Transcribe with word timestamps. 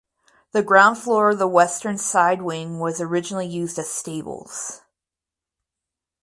The 0.53 0.63
ground 0.63 0.97
floor 0.97 1.29
of 1.29 1.37
the 1.37 1.47
western 1.47 1.99
side 1.99 2.41
wing 2.41 2.79
was 2.79 2.99
originally 2.99 3.45
used 3.45 3.77
as 3.77 3.87
stables. 3.91 4.81